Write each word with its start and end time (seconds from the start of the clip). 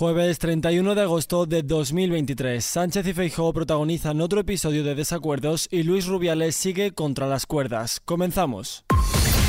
Jueves 0.00 0.38
31 0.38 0.94
de 0.94 1.02
agosto 1.02 1.44
de 1.44 1.62
2023. 1.62 2.64
Sánchez 2.64 3.06
y 3.06 3.12
Feijóo 3.12 3.52
protagonizan 3.52 4.22
otro 4.22 4.40
episodio 4.40 4.82
de 4.82 4.94
desacuerdos 4.94 5.68
y 5.70 5.82
Luis 5.82 6.06
Rubiales 6.06 6.56
sigue 6.56 6.92
contra 6.92 7.26
las 7.26 7.44
cuerdas. 7.44 8.00
Comenzamos. 8.06 8.86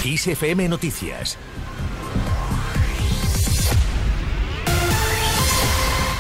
ISFM 0.04 0.68
Noticias 0.68 1.38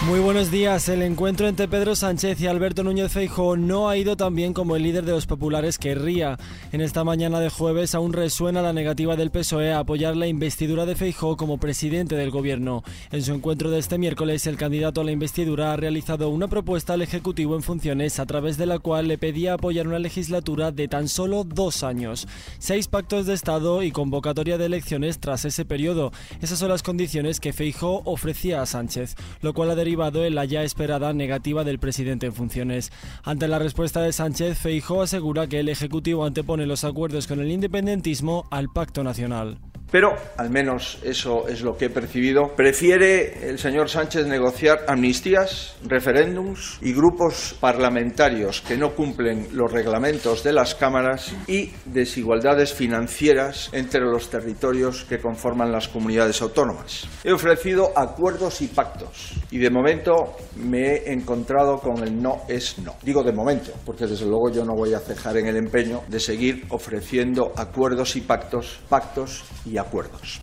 Muy 0.07 0.19
buenos 0.19 0.49
días. 0.49 0.89
El 0.89 1.03
encuentro 1.03 1.47
entre 1.47 1.67
Pedro 1.67 1.95
Sánchez 1.95 2.41
y 2.41 2.47
Alberto 2.47 2.83
Núñez 2.83 3.11
Feijóo 3.11 3.55
no 3.55 3.87
ha 3.87 3.97
ido 3.97 4.17
tan 4.17 4.33
bien 4.33 4.51
como 4.51 4.75
el 4.75 4.81
líder 4.81 5.05
de 5.05 5.11
los 5.11 5.27
populares 5.27 5.77
querría. 5.77 6.39
En 6.71 6.81
esta 6.81 7.03
mañana 7.03 7.39
de 7.39 7.51
jueves 7.51 7.93
aún 7.93 8.11
resuena 8.11 8.63
la 8.63 8.73
negativa 8.73 9.15
del 9.15 9.29
PSOE 9.29 9.71
a 9.71 9.77
apoyar 9.77 10.17
la 10.17 10.25
investidura 10.25 10.87
de 10.87 10.95
Feijóo 10.95 11.37
como 11.37 11.59
presidente 11.59 12.15
del 12.15 12.31
gobierno. 12.31 12.83
En 13.11 13.21
su 13.21 13.31
encuentro 13.31 13.69
de 13.69 13.77
este 13.77 13.99
miércoles, 13.99 14.47
el 14.47 14.57
candidato 14.57 15.01
a 15.01 15.03
la 15.03 15.11
investidura 15.11 15.71
ha 15.71 15.77
realizado 15.77 16.29
una 16.29 16.47
propuesta 16.47 16.93
al 16.93 17.03
Ejecutivo 17.03 17.55
en 17.55 17.61
funciones 17.61 18.19
a 18.19 18.25
través 18.25 18.57
de 18.57 18.65
la 18.65 18.79
cual 18.79 19.07
le 19.07 19.19
pedía 19.19 19.53
apoyar 19.53 19.87
una 19.87 19.99
legislatura 19.99 20.71
de 20.71 20.87
tan 20.87 21.09
solo 21.09 21.43
dos 21.43 21.83
años. 21.83 22.27
Seis 22.57 22.87
pactos 22.87 23.27
de 23.27 23.35
Estado 23.35 23.83
y 23.83 23.91
convocatoria 23.91 24.57
de 24.57 24.65
elecciones 24.65 25.19
tras 25.19 25.45
ese 25.45 25.63
periodo. 25.63 26.11
Esas 26.41 26.57
son 26.57 26.69
las 26.69 26.81
condiciones 26.81 27.39
que 27.39 27.53
Feijóo 27.53 28.01
ofrecía 28.05 28.63
a 28.63 28.65
Sánchez, 28.65 29.15
lo 29.43 29.53
cual 29.53 29.69
ha 29.69 29.75
derivado 29.75 29.90
en 29.91 30.35
la 30.35 30.45
ya 30.45 30.63
esperada 30.63 31.13
negativa 31.13 31.63
del 31.63 31.79
presidente 31.79 32.25
en 32.27 32.33
funciones. 32.33 32.91
Ante 33.23 33.47
la 33.47 33.59
respuesta 33.59 34.01
de 34.01 34.13
Sánchez, 34.13 34.57
Feijóo 34.57 35.01
asegura 35.01 35.47
que 35.47 35.59
el 35.59 35.69
Ejecutivo 35.69 36.25
antepone 36.25 36.65
los 36.65 36.83
acuerdos 36.83 37.27
con 37.27 37.39
el 37.39 37.51
independentismo 37.51 38.45
al 38.51 38.69
pacto 38.69 39.03
nacional 39.03 39.70
pero 39.91 40.15
al 40.37 40.49
menos 40.49 40.99
eso 41.03 41.47
es 41.47 41.61
lo 41.61 41.75
que 41.75 41.85
he 41.85 41.89
percibido. 41.89 42.55
Prefiere 42.55 43.49
el 43.49 43.59
señor 43.59 43.89
Sánchez 43.89 44.25
negociar 44.25 44.85
amnistías, 44.87 45.75
referéndums 45.85 46.77
y 46.81 46.93
grupos 46.93 47.55
parlamentarios 47.59 48.61
que 48.61 48.77
no 48.77 48.95
cumplen 48.95 49.49
los 49.51 49.71
reglamentos 49.71 50.43
de 50.43 50.53
las 50.53 50.75
cámaras 50.75 51.33
y 51.47 51.71
desigualdades 51.85 52.73
financieras 52.73 53.69
entre 53.73 54.01
los 54.01 54.29
territorios 54.29 55.05
que 55.05 55.19
conforman 55.19 55.71
las 55.71 55.89
comunidades 55.89 56.41
autónomas. 56.41 57.07
He 57.23 57.31
ofrecido 57.33 57.91
acuerdos 57.95 58.61
y 58.61 58.67
pactos 58.67 59.33
y 59.51 59.57
de 59.57 59.69
momento 59.69 60.37
me 60.55 60.95
he 60.95 61.11
encontrado 61.11 61.79
con 61.79 62.01
el 62.01 62.21
no 62.21 62.43
es 62.47 62.79
no. 62.79 62.95
Digo 63.03 63.23
de 63.23 63.33
momento, 63.33 63.73
porque 63.85 64.07
desde 64.07 64.25
luego 64.25 64.49
yo 64.51 64.63
no 64.63 64.73
voy 64.73 64.93
a 64.93 64.99
cejar 64.99 65.37
en 65.37 65.47
el 65.47 65.57
empeño 65.57 66.01
de 66.07 66.19
seguir 66.19 66.65
ofreciendo 66.69 67.51
acuerdos 67.57 68.15
y 68.15 68.21
pactos, 68.21 68.79
pactos 68.87 69.43
y 69.65 69.77
acuerdos. 69.81 70.41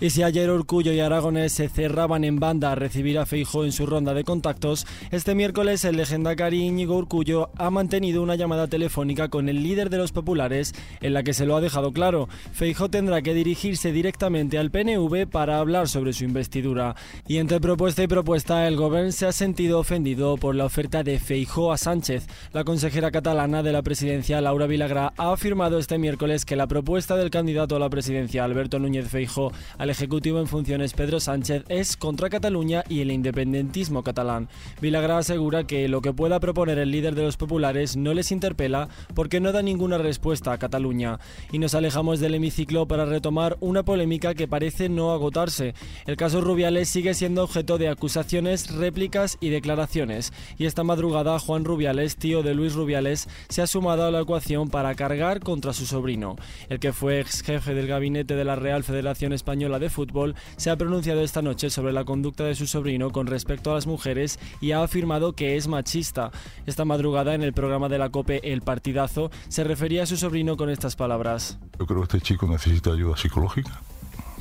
Y 0.00 0.10
si 0.10 0.22
ayer 0.22 0.50
Urcullo 0.50 0.92
y 0.92 1.00
Aragonés 1.00 1.52
se 1.52 1.68
cerraban 1.68 2.24
en 2.24 2.40
banda 2.40 2.72
a 2.72 2.74
recibir 2.74 3.18
a 3.18 3.26
Feijo 3.26 3.64
en 3.64 3.72
su 3.72 3.86
ronda 3.86 4.12
de 4.12 4.24
contactos, 4.24 4.86
este 5.12 5.34
miércoles 5.34 5.84
el 5.84 5.96
legendario 5.96 6.34
Íñigo 6.50 6.96
Urcullo 6.96 7.50
ha 7.56 7.70
mantenido 7.70 8.22
una 8.22 8.34
llamada 8.34 8.66
telefónica 8.66 9.28
con 9.28 9.48
el 9.48 9.62
líder 9.62 9.90
de 9.90 9.98
los 9.98 10.10
populares 10.10 10.74
en 11.00 11.14
la 11.14 11.22
que 11.22 11.32
se 11.32 11.46
lo 11.46 11.56
ha 11.56 11.60
dejado 11.60 11.92
claro. 11.92 12.28
Feijo 12.52 12.88
tendrá 12.88 13.22
que 13.22 13.34
dirigirse 13.34 13.92
directamente 13.92 14.58
al 14.58 14.70
PNV 14.70 15.28
para 15.30 15.58
hablar 15.58 15.88
sobre 15.88 16.12
su 16.12 16.24
investidura. 16.24 16.96
Y 17.28 17.36
entre 17.36 17.60
propuesta 17.60 18.02
y 18.02 18.08
propuesta, 18.08 18.66
el 18.66 18.76
gobierno 18.76 19.12
se 19.12 19.26
ha 19.26 19.32
sentido 19.32 19.78
ofendido 19.78 20.36
por 20.36 20.54
la 20.54 20.64
oferta 20.64 21.02
de 21.02 21.18
Feijo 21.18 21.72
a 21.72 21.78
Sánchez. 21.78 22.26
La 22.52 22.64
consejera 22.64 23.10
catalana 23.10 23.62
de 23.62 23.72
la 23.72 23.82
presidencia, 23.82 24.40
Laura 24.40 24.66
Vilagrá, 24.66 25.12
ha 25.16 25.32
afirmado 25.32 25.78
este 25.78 25.98
miércoles 25.98 26.44
que 26.44 26.56
la 26.56 26.66
propuesta 26.66 27.16
del 27.16 27.30
candidato 27.30 27.76
a 27.76 27.78
la 27.78 27.90
presidencia, 27.90 28.44
Alberto 28.44 28.78
Núñez 28.78 29.08
Feijo, 29.08 29.52
al 29.84 29.90
Ejecutivo 29.90 30.40
en 30.40 30.46
funciones 30.46 30.94
Pedro 30.94 31.20
Sánchez 31.20 31.64
es 31.68 31.98
contra 31.98 32.30
Cataluña 32.30 32.84
y 32.88 33.02
el 33.02 33.10
independentismo 33.12 34.02
catalán. 34.02 34.48
Vilagra 34.80 35.18
asegura 35.18 35.66
que 35.66 35.88
lo 35.88 36.00
que 36.00 36.14
pueda 36.14 36.40
proponer 36.40 36.78
el 36.78 36.90
líder 36.90 37.14
de 37.14 37.24
los 37.24 37.36
populares 37.36 37.94
no 37.94 38.14
les 38.14 38.32
interpela 38.32 38.88
porque 39.14 39.40
no 39.40 39.52
da 39.52 39.60
ninguna 39.60 39.98
respuesta 39.98 40.52
a 40.52 40.58
Cataluña. 40.58 41.18
Y 41.52 41.58
nos 41.58 41.74
alejamos 41.74 42.18
del 42.18 42.34
hemiciclo 42.34 42.88
para 42.88 43.04
retomar 43.04 43.58
una 43.60 43.82
polémica 43.82 44.32
que 44.32 44.48
parece 44.48 44.88
no 44.88 45.12
agotarse. 45.12 45.74
El 46.06 46.16
caso 46.16 46.40
Rubiales 46.40 46.88
sigue 46.88 47.12
siendo 47.12 47.44
objeto 47.44 47.76
de 47.76 47.90
acusaciones, 47.90 48.74
réplicas 48.74 49.36
y 49.38 49.50
declaraciones. 49.50 50.32
Y 50.56 50.64
esta 50.64 50.82
madrugada 50.82 51.38
Juan 51.38 51.66
Rubiales, 51.66 52.16
tío 52.16 52.42
de 52.42 52.54
Luis 52.54 52.72
Rubiales, 52.72 53.28
se 53.50 53.60
ha 53.60 53.66
sumado 53.66 54.06
a 54.06 54.10
la 54.10 54.20
ecuación 54.20 54.70
para 54.70 54.94
cargar 54.94 55.40
contra 55.40 55.74
su 55.74 55.84
sobrino. 55.84 56.36
El 56.70 56.80
que 56.80 56.94
fue 56.94 57.20
ex 57.20 57.42
jefe 57.42 57.74
del 57.74 57.86
gabinete 57.86 58.34
de 58.34 58.44
la 58.46 58.56
Real 58.56 58.82
Federación 58.82 59.34
Española 59.34 59.73
de 59.78 59.90
Fútbol 59.90 60.34
se 60.56 60.70
ha 60.70 60.76
pronunciado 60.76 61.20
esta 61.20 61.42
noche 61.42 61.70
sobre 61.70 61.92
la 61.92 62.04
conducta 62.04 62.44
de 62.44 62.54
su 62.54 62.66
sobrino 62.66 63.10
con 63.10 63.26
respecto 63.26 63.70
a 63.70 63.74
las 63.74 63.86
mujeres 63.86 64.38
y 64.60 64.72
ha 64.72 64.82
afirmado 64.82 65.32
que 65.32 65.56
es 65.56 65.68
machista. 65.68 66.30
Esta 66.66 66.84
madrugada 66.84 67.34
en 67.34 67.42
el 67.42 67.52
programa 67.52 67.88
de 67.88 67.98
la 67.98 68.10
COPE 68.10 68.52
El 68.52 68.62
Partidazo 68.62 69.30
se 69.48 69.64
refería 69.64 70.04
a 70.04 70.06
su 70.06 70.16
sobrino 70.16 70.56
con 70.56 70.70
estas 70.70 70.96
palabras. 70.96 71.58
Yo 71.78 71.86
creo 71.86 72.00
que 72.00 72.16
este 72.16 72.20
chico 72.20 72.46
necesita 72.46 72.92
ayuda 72.92 73.16
psicológica 73.16 73.80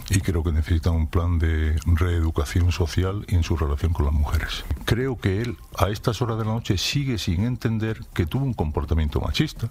y 0.09 0.19
creo 0.19 0.43
que 0.43 0.51
necesita 0.51 0.91
un 0.91 1.07
plan 1.07 1.39
de 1.39 1.75
reeducación 1.85 2.71
social 2.71 3.25
en 3.27 3.43
su 3.43 3.55
relación 3.55 3.93
con 3.93 4.05
las 4.05 4.13
mujeres. 4.13 4.65
Creo 4.85 5.17
que 5.17 5.41
él 5.41 5.57
a 5.77 5.89
estas 5.89 6.21
horas 6.21 6.37
de 6.37 6.45
la 6.45 6.53
noche 6.53 6.77
sigue 6.77 7.17
sin 7.17 7.45
entender 7.45 7.99
que 8.13 8.25
tuvo 8.25 8.45
un 8.45 8.53
comportamiento 8.53 9.21
machista 9.21 9.69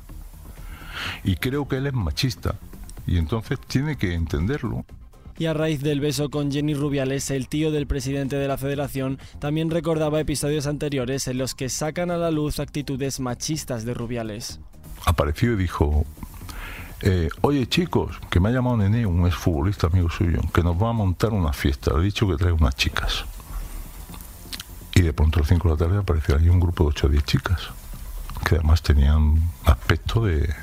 y 1.25 1.37
creo 1.37 1.69
que 1.69 1.77
él 1.77 1.87
es 1.87 1.95
machista 1.95 2.55
y 3.07 3.19
entonces 3.19 3.59
tiene 3.61 3.97
que 3.97 4.15
entenderlo. 4.15 4.85
Y 5.39 5.47
a 5.47 5.55
raíz 5.55 5.83
del 5.83 6.01
beso 6.01 6.31
con 6.31 6.53
Jenny 6.53 6.75
Rubiales, 6.75 7.31
el 7.31 7.49
tío 7.49 7.71
del 7.71 7.87
presidente 7.87 8.37
de 8.37 8.49
la 8.49 8.59
federación 8.59 9.19
también 9.39 9.71
recordaba 9.71 10.21
episodios 10.21 10.67
anteriores 10.67 11.27
en 11.29 11.39
los 11.39 11.55
que 11.55 11.69
sacan 11.69 12.11
a 12.11 12.17
la 12.17 12.31
luz 12.31 12.61
actitudes 12.61 13.21
machistas 13.21 13.85
de 13.85 13.95
Rubiales. 13.95 14.61
Apareció 15.05 15.53
y 15.55 15.57
dijo, 15.57 16.05
eh, 17.01 17.29
oye 17.41 17.67
chicos, 17.67 18.21
que 18.31 18.39
me 18.39 18.51
ha 18.51 18.53
llamado 18.53 18.77
Nené, 18.77 19.07
un 19.07 19.27
exfutbolista 19.27 19.89
amigo 19.89 20.09
suyo, 20.09 20.41
que 20.55 20.63
nos 20.63 20.81
va 20.81 20.91
a 20.91 20.93
montar 20.93 21.31
una 21.31 21.53
fiesta, 21.53 21.93
le 21.95 22.01
he 22.01 22.05
dicho 22.05 22.29
que 22.29 22.37
trae 22.37 22.53
unas 22.53 22.77
chicas. 22.77 23.25
Y 24.95 25.03
de 25.03 25.13
pronto 25.13 25.39
a 25.39 25.41
las 25.41 25.49
5 25.49 25.69
de 25.69 25.75
la 25.75 25.79
tarde 25.79 25.99
apareció 25.99 26.37
ahí 26.37 26.49
un 26.49 26.61
grupo 26.61 26.85
de 26.85 26.91
8 26.91 27.07
o 27.07 27.11
10 27.11 27.25
chicas, 27.25 27.71
que 28.47 28.57
además 28.57 28.83
tenían 28.83 29.51
aspecto 29.65 30.25
de, 30.25 30.55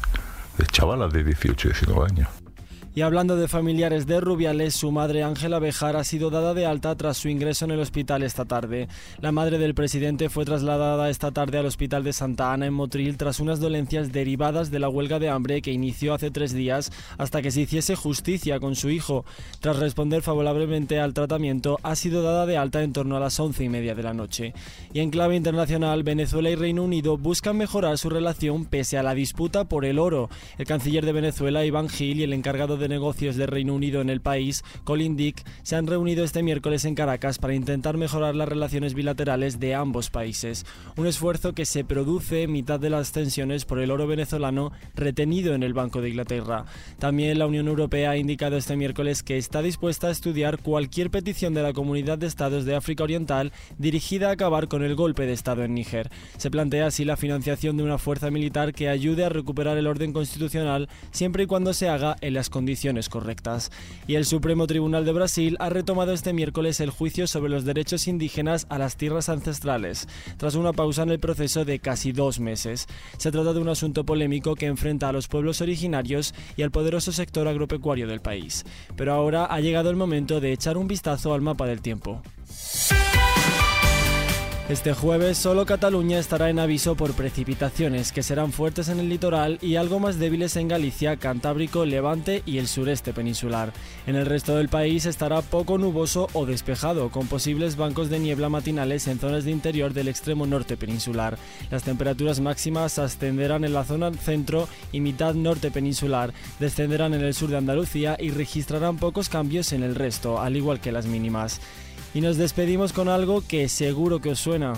de 0.57 0.65
chavalas 0.71 1.11
de 1.11 1.23
18 1.23 1.67
y 1.67 1.71
19 1.71 2.05
años. 2.05 2.29
Y 2.95 3.01
hablando 3.01 3.35
de 3.35 3.47
familiares 3.47 4.07
de 4.07 4.19
Rubiales, 4.19 4.73
su 4.73 4.91
madre 4.91 5.21
Ángela 5.21 5.59
Bejar 5.59 5.95
ha 5.95 6.03
sido 6.03 6.31
dada 6.31 6.55
de 6.55 6.65
alta 6.65 6.95
tras 6.95 7.17
su 7.17 7.29
ingreso 7.29 7.65
en 7.65 7.71
el 7.71 7.79
hospital 7.79 8.23
esta 8.23 8.45
tarde. 8.45 8.87
La 9.19 9.31
madre 9.31 9.59
del 9.59 9.75
presidente 9.75 10.27
fue 10.29 10.43
trasladada 10.43 11.09
esta 11.09 11.31
tarde 11.31 11.59
al 11.59 11.67
hospital 11.67 12.03
de 12.03 12.13
Santa 12.13 12.51
Ana 12.51 12.65
en 12.65 12.73
Motril 12.73 13.15
tras 13.15 13.39
unas 13.39 13.59
dolencias 13.59 14.11
derivadas 14.11 14.71
de 14.71 14.79
la 14.79 14.89
huelga 14.89 15.19
de 15.19 15.29
hambre 15.29 15.61
que 15.61 15.71
inició 15.71 16.15
hace 16.15 16.31
tres 16.31 16.51
días 16.51 16.91
hasta 17.19 17.43
que 17.43 17.51
se 17.51 17.61
hiciese 17.61 17.95
justicia 17.95 18.59
con 18.59 18.75
su 18.75 18.89
hijo. 18.89 19.23
Tras 19.59 19.77
responder 19.77 20.23
favorablemente 20.23 20.99
al 20.99 21.13
tratamiento, 21.13 21.77
ha 21.83 21.95
sido 21.95 22.23
dada 22.23 22.47
de 22.47 22.57
alta 22.57 22.81
en 22.81 22.91
torno 22.91 23.15
a 23.15 23.19
las 23.19 23.39
once 23.39 23.63
y 23.63 23.69
media 23.69 23.93
de 23.93 24.03
la 24.03 24.15
noche. 24.15 24.53
Y 24.93 25.01
en 25.01 25.11
clave 25.11 25.35
internacional, 25.35 26.01
Venezuela 26.01 26.49
y 26.49 26.55
Reino 26.55 26.83
Unido 26.83 27.17
buscan 27.17 27.55
mejorar 27.55 27.99
su 27.99 28.09
relación 28.09 28.65
pese 28.65 28.97
a 28.97 29.03
la 29.03 29.13
disputa 29.13 29.65
por 29.65 29.85
el 29.85 29.99
oro. 29.99 30.29
El 30.57 30.65
canciller 30.65 31.05
de 31.05 31.13
Venezuela, 31.13 31.63
Iván 31.63 31.87
Gil, 31.87 32.19
y 32.19 32.23
el 32.23 32.33
encargado 32.33 32.78
de 32.79 32.89
negocios 32.89 33.35
de 33.35 33.45
Reino 33.45 33.75
Unido 33.75 34.01
en 34.01 34.09
el 34.09 34.21
país, 34.21 34.63
Colin 34.83 35.15
Dick, 35.15 35.43
se 35.63 35.75
han 35.75 35.87
reunido 35.87 36.23
este 36.23 36.43
miércoles 36.43 36.85
en 36.85 36.95
Caracas 36.95 37.37
para 37.37 37.53
intentar 37.53 37.97
mejorar 37.97 38.35
las 38.35 38.49
relaciones 38.49 38.93
bilaterales 38.93 39.59
de 39.59 39.75
ambos 39.75 40.09
países. 40.09 40.65
Un 40.95 41.07
esfuerzo 41.07 41.53
que 41.53 41.65
se 41.65 41.83
produce 41.83 42.43
en 42.43 42.51
mitad 42.51 42.79
de 42.79 42.89
las 42.89 43.11
tensiones 43.11 43.65
por 43.65 43.79
el 43.79 43.91
oro 43.91 44.07
venezolano 44.07 44.71
retenido 44.95 45.53
en 45.53 45.63
el 45.63 45.73
Banco 45.73 46.01
de 46.01 46.09
Inglaterra. 46.09 46.65
También 46.97 47.37
la 47.37 47.47
Unión 47.47 47.67
Europea 47.67 48.11
ha 48.11 48.17
indicado 48.17 48.57
este 48.57 48.75
miércoles 48.75 49.23
que 49.23 49.37
está 49.37 49.61
dispuesta 49.61 50.07
a 50.07 50.11
estudiar 50.11 50.59
cualquier 50.59 51.11
petición 51.11 51.53
de 51.53 51.63
la 51.63 51.73
Comunidad 51.73 52.17
de 52.17 52.27
Estados 52.27 52.65
de 52.65 52.75
África 52.75 53.03
Oriental 53.03 53.51
dirigida 53.77 54.29
a 54.29 54.33
acabar 54.33 54.67
con 54.67 54.83
el 54.83 54.95
golpe 54.95 55.25
de 55.25 55.33
Estado 55.33 55.63
en 55.63 55.73
Níger. 55.73 56.09
Se 56.37 56.49
plantea 56.49 56.87
así 56.87 57.05
la 57.05 57.17
financiación 57.17 57.77
de 57.77 57.83
una 57.83 57.97
fuerza 57.97 58.31
militar 58.31 58.73
que 58.73 58.89
ayude 58.89 59.25
a 59.25 59.29
recuperar 59.29 59.77
el 59.77 59.87
orden 59.87 60.13
constitucional 60.13 60.89
siempre 61.11 61.43
y 61.43 61.47
cuando 61.47 61.73
se 61.73 61.89
haga 61.89 62.15
en 62.21 62.33
las 62.33 62.49
condiciones 62.49 62.68
correctas. 63.09 63.71
Y 64.07 64.15
el 64.15 64.25
Supremo 64.25 64.67
Tribunal 64.67 65.05
de 65.05 65.13
Brasil 65.13 65.55
ha 65.59 65.69
retomado 65.69 66.13
este 66.13 66.33
miércoles 66.33 66.79
el 66.79 66.89
juicio 66.89 67.27
sobre 67.27 67.49
los 67.49 67.65
derechos 67.65 68.07
indígenas 68.07 68.67
a 68.69 68.77
las 68.77 68.95
tierras 68.95 69.29
ancestrales, 69.29 70.07
tras 70.37 70.55
una 70.55 70.73
pausa 70.73 71.03
en 71.03 71.09
el 71.09 71.19
proceso 71.19 71.65
de 71.65 71.79
casi 71.79 72.11
dos 72.11 72.39
meses. 72.39 72.87
Se 73.17 73.31
trata 73.31 73.53
de 73.53 73.59
un 73.59 73.69
asunto 73.69 74.03
polémico 74.05 74.55
que 74.55 74.67
enfrenta 74.67 75.09
a 75.09 75.13
los 75.13 75.27
pueblos 75.27 75.61
originarios 75.61 76.33
y 76.55 76.61
al 76.61 76.71
poderoso 76.71 77.11
sector 77.11 77.47
agropecuario 77.47 78.07
del 78.07 78.21
país. 78.21 78.65
Pero 78.95 79.13
ahora 79.13 79.45
ha 79.45 79.59
llegado 79.59 79.89
el 79.89 79.95
momento 79.95 80.39
de 80.39 80.51
echar 80.51 80.77
un 80.77 80.87
vistazo 80.87 81.33
al 81.33 81.41
mapa 81.41 81.65
del 81.65 81.81
tiempo. 81.81 82.21
Este 84.69 84.93
jueves 84.93 85.39
solo 85.39 85.65
Cataluña 85.65 86.19
estará 86.19 86.51
en 86.51 86.59
aviso 86.59 86.93
por 86.93 87.15
precipitaciones 87.15 88.11
que 88.11 88.21
serán 88.21 88.51
fuertes 88.51 88.87
en 88.89 88.99
el 88.99 89.09
litoral 89.09 89.57
y 89.63 89.77
algo 89.77 89.99
más 89.99 90.19
débiles 90.19 90.55
en 90.57 90.67
Galicia, 90.67 91.17
Cantábrico, 91.17 91.85
Levante 91.85 92.43
y 92.45 92.59
el 92.59 92.67
sureste 92.67 93.11
peninsular. 93.11 93.73
En 94.05 94.15
el 94.15 94.27
resto 94.27 94.55
del 94.55 94.69
país 94.69 95.07
estará 95.07 95.41
poco 95.41 95.79
nuboso 95.79 96.27
o 96.33 96.45
despejado, 96.45 97.09
con 97.09 97.25
posibles 97.25 97.77
bancos 97.77 98.11
de 98.11 98.19
niebla 98.19 98.49
matinales 98.49 99.07
en 99.07 99.17
zonas 99.17 99.43
de 99.43 99.49
interior 99.49 99.91
del 99.91 100.07
extremo 100.07 100.45
norte 100.45 100.77
peninsular. 100.77 101.39
Las 101.71 101.81
temperaturas 101.81 102.39
máximas 102.39 102.99
ascenderán 102.99 103.63
en 103.63 103.73
la 103.73 103.85
zona 103.85 104.13
centro 104.13 104.69
y 104.91 105.01
mitad 105.01 105.33
norte 105.33 105.71
peninsular, 105.71 106.31
descenderán 106.59 107.15
en 107.15 107.21
el 107.21 107.33
sur 107.33 107.49
de 107.49 107.57
Andalucía 107.57 108.17
y 108.19 108.29
registrarán 108.29 108.97
pocos 108.97 109.29
cambios 109.29 109.73
en 109.73 109.81
el 109.81 109.95
resto, 109.95 110.39
al 110.39 110.55
igual 110.55 110.79
que 110.79 110.91
las 110.91 111.07
mínimas. 111.07 111.59
Y 112.13 112.21
nos 112.21 112.37
despedimos 112.37 112.93
con 112.93 113.07
algo 113.07 113.43
que 113.47 113.69
seguro 113.69 114.19
que 114.19 114.31
os 114.31 114.39
suena. 114.39 114.73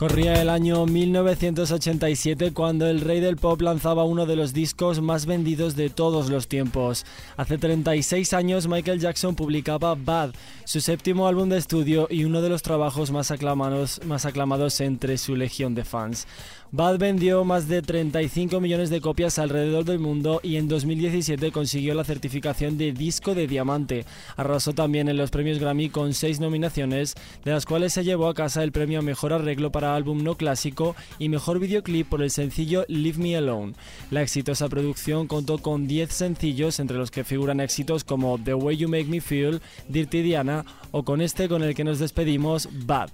Corría 0.00 0.40
el 0.40 0.48
año 0.48 0.86
1987 0.86 2.52
cuando 2.54 2.86
el 2.86 3.02
rey 3.02 3.20
del 3.20 3.36
pop 3.36 3.60
lanzaba 3.60 4.02
uno 4.02 4.24
de 4.24 4.34
los 4.34 4.54
discos 4.54 5.02
más 5.02 5.26
vendidos 5.26 5.76
de 5.76 5.90
todos 5.90 6.30
los 6.30 6.48
tiempos. 6.48 7.04
Hace 7.36 7.58
36 7.58 8.32
años 8.32 8.66
Michael 8.66 8.98
Jackson 8.98 9.34
publicaba 9.34 9.94
Bad, 9.94 10.30
su 10.64 10.80
séptimo 10.80 11.28
álbum 11.28 11.50
de 11.50 11.58
estudio 11.58 12.06
y 12.08 12.24
uno 12.24 12.40
de 12.40 12.48
los 12.48 12.62
trabajos 12.62 13.10
más 13.10 13.30
aclamados, 13.30 14.00
más 14.06 14.24
aclamados 14.24 14.80
entre 14.80 15.18
su 15.18 15.36
legión 15.36 15.74
de 15.74 15.84
fans. 15.84 16.26
Bad 16.72 16.98
vendió 16.98 17.44
más 17.44 17.66
de 17.66 17.82
35 17.82 18.60
millones 18.60 18.90
de 18.90 19.00
copias 19.00 19.40
alrededor 19.40 19.84
del 19.84 19.98
mundo 19.98 20.38
y 20.40 20.54
en 20.54 20.68
2017 20.68 21.50
consiguió 21.50 21.94
la 21.94 22.04
certificación 22.04 22.78
de 22.78 22.92
disco 22.92 23.34
de 23.34 23.48
diamante. 23.48 24.06
Arrasó 24.36 24.72
también 24.72 25.08
en 25.08 25.16
los 25.16 25.32
premios 25.32 25.58
Grammy 25.58 25.90
con 25.90 26.14
seis 26.14 26.38
nominaciones, 26.38 27.16
de 27.44 27.50
las 27.50 27.66
cuales 27.66 27.92
se 27.92 28.04
llevó 28.04 28.28
a 28.28 28.34
casa 28.34 28.62
el 28.62 28.70
premio 28.70 29.00
a 29.00 29.02
Mejor 29.02 29.32
Arreglo 29.32 29.72
para 29.72 29.89
Álbum 29.94 30.22
No 30.22 30.36
Clásico 30.36 30.96
y 31.18 31.28
Mejor 31.28 31.58
Videoclip 31.58 32.08
por 32.08 32.22
el 32.22 32.30
sencillo 32.30 32.84
Leave 32.88 33.18
Me 33.18 33.36
Alone. 33.36 33.74
La 34.10 34.22
exitosa 34.22 34.68
producción 34.68 35.26
contó 35.26 35.58
con 35.58 35.86
10 35.86 36.12
sencillos, 36.12 36.80
entre 36.80 36.96
los 36.96 37.10
que 37.10 37.24
figuran 37.24 37.60
éxitos 37.60 38.04
como 38.04 38.38
The 38.38 38.54
Way 38.54 38.76
You 38.76 38.88
Make 38.88 39.04
Me 39.04 39.20
Feel, 39.20 39.60
Dirty 39.88 40.22
Diana 40.22 40.64
o 40.90 41.04
con 41.04 41.20
este 41.20 41.48
con 41.48 41.62
el 41.62 41.74
que 41.74 41.84
nos 41.84 41.98
despedimos, 41.98 42.68
Bad. 42.86 43.10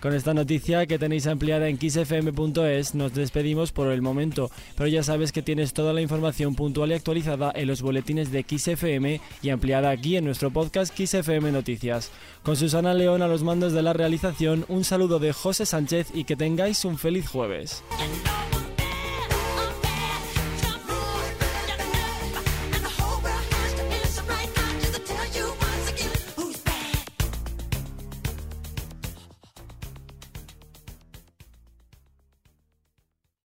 Con 0.00 0.14
esta 0.14 0.32
noticia 0.32 0.86
que 0.86 0.98
tenéis 0.98 1.26
ampliada 1.26 1.68
en 1.68 1.76
kissfm.es 1.76 2.94
nos 2.94 3.14
despedimos 3.14 3.72
por 3.72 3.90
el 3.90 4.00
momento, 4.00 4.48
pero 4.76 4.88
ya 4.88 5.02
sabes 5.02 5.32
que 5.32 5.42
tienes 5.42 5.72
toda 5.72 5.92
la 5.92 6.00
información 6.00 6.54
puntual 6.54 6.92
y 6.92 6.94
actualizada 6.94 7.50
en 7.54 7.66
los 7.66 7.82
boletines 7.82 8.30
de 8.30 8.44
XFM 8.48 9.20
y 9.42 9.50
ampliada 9.50 9.90
aquí 9.90 10.16
en 10.16 10.24
nuestro 10.24 10.52
podcast 10.52 10.96
XFM 10.96 11.50
Noticias. 11.50 12.12
Con 12.44 12.56
Susana 12.56 12.94
León 12.94 13.22
a 13.22 13.28
los 13.28 13.42
mandos 13.42 13.72
de 13.72 13.82
la 13.82 13.92
realización, 13.92 14.64
un 14.68 14.84
saludo 14.84 15.18
de 15.18 15.32
José 15.32 15.66
Sánchez 15.66 16.12
y 16.14 16.24
que 16.24 16.36
tengáis 16.36 16.84
un 16.84 16.96
feliz 16.96 17.26
jueves. 17.28 17.82